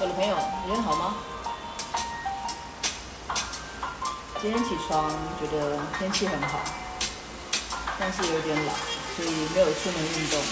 [0.00, 1.14] 我的朋友，你人好吗？
[4.42, 6.58] 今天起床觉得天气很好，
[7.98, 8.74] 但是有点冷，
[9.16, 10.42] 所以没有出门运动，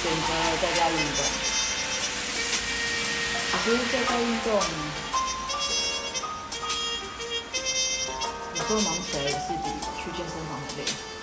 [0.00, 0.28] 选择
[0.62, 1.24] 在家运动。
[3.64, 4.52] 其实在家运动，
[8.54, 9.68] 有时候忙起来也是比
[9.98, 11.17] 去健身房还累。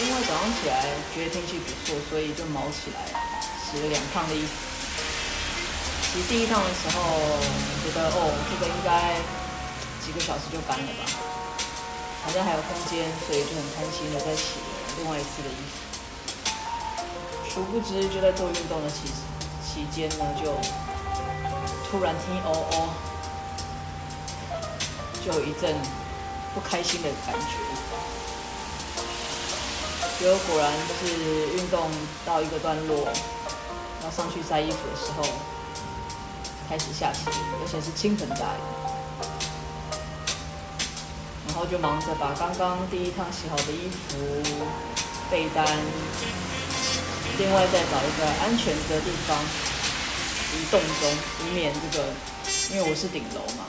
[0.00, 3.04] 因为早上起来觉得天气不错，所以就毛起来
[3.60, 4.48] 洗了两趟的衣服。
[6.12, 7.02] 洗第一趟的时候
[7.84, 9.20] 觉得哦，这个应该
[10.04, 11.04] 几个小时就干了吧，
[12.24, 14.66] 反正还有空间，所以就很开心的在洗了
[14.98, 15.76] 另外一次的衣服。
[17.48, 19.12] 殊不知就在做运动的期
[19.62, 20.56] 期间呢，就
[21.88, 22.88] 突然听哦哦，
[25.24, 25.76] 就有一阵
[26.54, 27.56] 不开心的感觉。
[30.22, 31.90] 结果然就是运动
[32.24, 33.08] 到一个段落，
[34.04, 35.24] 要上去晒衣服的时候，
[36.68, 38.62] 开始下起雨，而且是倾盆大雨，
[41.48, 44.16] 然后就忙着把刚刚第一趟洗好的衣服、
[45.28, 45.66] 被单，
[47.36, 49.36] 另外再找一个安全的地方
[50.54, 51.10] 移动中，
[51.42, 52.06] 以免这个，
[52.70, 53.66] 因为我是顶楼嘛，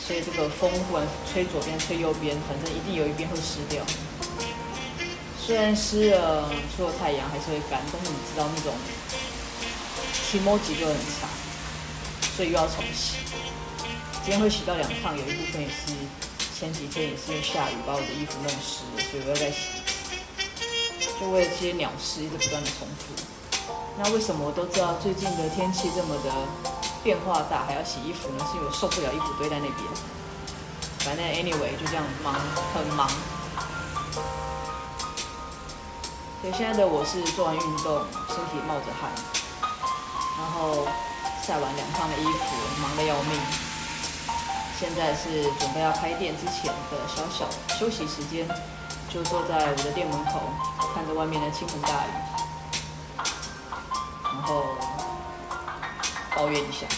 [0.00, 3.84] 所以这个风忽然吹左边、吹右边，反正一定有一边会湿掉。
[5.44, 8.72] 虽然湿了，出了太阳还是会干，但是你知道那种
[10.12, 11.28] 起毛几就很长，
[12.36, 13.16] 所以又要重洗。
[14.22, 15.92] 今天会洗到两趟，有一部分也是
[16.54, 19.82] 前几天也是因为下雨把我的衣服弄湿了，所以我要再洗。
[21.20, 23.12] 就为了这些鸟事一直不断的重复。
[23.98, 26.30] 那为什么我都知道最近的天气这么的
[27.02, 28.46] 变化大，还要洗衣服呢？
[28.48, 29.78] 是因为我受不了衣服堆在那边。
[31.00, 32.40] 反正 anyway 就这样忙，
[32.72, 33.10] 很忙。
[36.42, 39.08] 所以现在的我是做完运动，身体冒着汗，
[40.36, 40.88] 然后
[41.40, 43.40] 晒完两趟的衣服，忙得要命。
[44.76, 47.48] 现在是准备要开店之前的小小
[47.78, 48.44] 休息时间，
[49.08, 50.40] 就坐在我的店门口，
[50.92, 52.10] 看着外面的倾盆大雨，
[54.34, 54.64] 然后
[56.34, 56.88] 抱怨一下。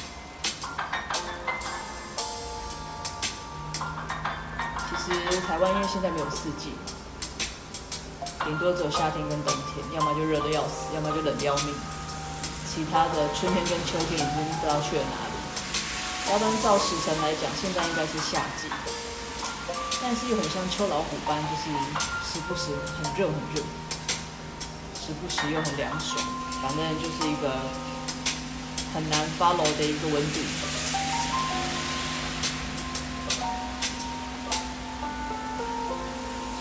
[4.88, 6.72] 其实台湾因为现在没有四季。
[8.44, 11.74] 顶多只有夏天跟冬天，要么就热得要死，要么就冷得要命。
[12.68, 15.34] 其他的春天跟秋天已经不知道去了哪里。
[16.30, 18.68] 要不然照时辰来讲，现在应该是夏季，
[20.02, 21.70] 但是又很像秋老虎般，就是
[22.24, 23.62] 时不时很热很热，
[24.98, 26.18] 时不时又很凉爽，
[26.60, 27.50] 反正就是一个
[28.92, 30.40] 很难 follow 的一个温度。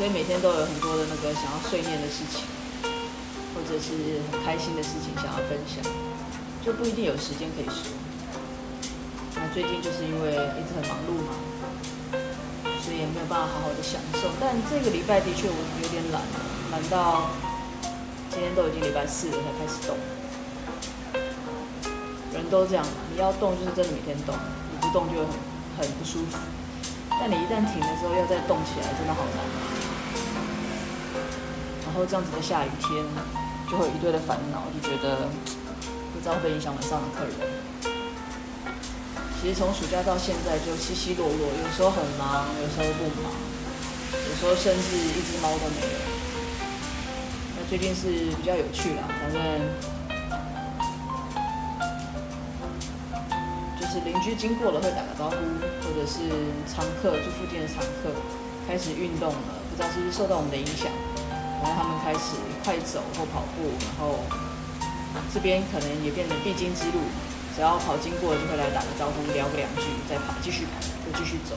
[0.04, 2.44] 所以每天都有很多的那个想要碎念的事情，
[3.56, 5.80] 或者是很开心的事情想要分享，
[6.60, 7.88] 就不一定有时间可以说。
[9.36, 11.32] 那最近就是因为一直很忙碌嘛，
[12.84, 14.28] 所以也没有办法好好的享受。
[14.42, 16.20] 但这个礼拜的确我有点懒，
[16.74, 17.30] 懒到
[18.30, 19.96] 今天都已经礼拜四了才开始动。
[22.34, 22.86] 人都这样，
[23.16, 24.36] 你要动就是真的每天动，
[24.70, 25.32] 你不动就很
[25.80, 26.36] 很不舒服。
[27.10, 29.93] 但你一旦停的时候要再动起来，真的好难。
[31.94, 33.06] 然后这样子的下雨天，
[33.70, 35.30] 就会有一堆的烦恼，就觉得
[36.12, 37.38] 不知道会影响晚上的客人。
[39.40, 43.30] 其实从暑假到现在就起起落落，有时候很忙，有时候不忙，
[44.10, 46.00] 有时候甚至一只猫都没有。
[47.58, 49.40] 那最近是比较有趣啦，反正
[53.80, 55.38] 就是邻居经过了会打个招呼，
[55.86, 56.26] 或者是
[56.66, 58.10] 常客住附近的常客
[58.68, 60.90] 开始运动了，不知道是不是受到我们的影响。
[61.64, 64.20] 然后他们开始快走或跑步，然后
[65.34, 67.00] 这边可能也变成必经之路，
[67.56, 70.72] 只要跑经过就会来打个招呼，聊个两句，再跑，继续跑，
[71.08, 71.56] 又继续走。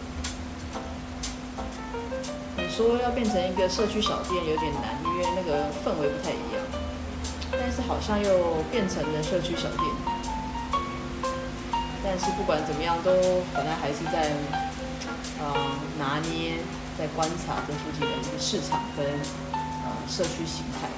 [2.57, 6.63] 你说要变成一个社区小店有点难，因为那个氛围不太一样。
[7.51, 9.83] 但是好像又变成了社区小店。
[12.05, 13.11] 但是不管怎么样，都
[13.53, 14.31] 本来还是在
[15.43, 16.59] 啊、拿捏，
[16.97, 19.05] 在观察这附近的一个市场跟。
[20.09, 20.89] 社区形态，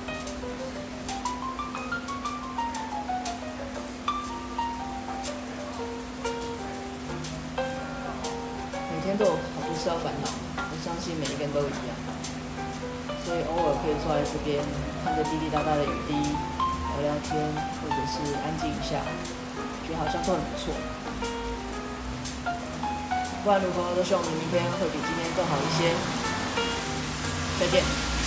[8.90, 9.37] 每天都有好
[9.67, 11.96] 多事要烦恼，我相信每一个人都一样，
[13.25, 14.62] 所以偶尔可以坐在这边，
[15.05, 17.40] 看着滴滴答答的雨滴，聊聊天，
[17.81, 19.00] 或者是安静一下，
[19.87, 20.75] 觉得好像都很不错。
[23.43, 25.94] 不管如何，都希望我们明天会比今天更好一些。
[27.58, 28.17] 再见。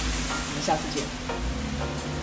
[0.62, 2.20] 下次见。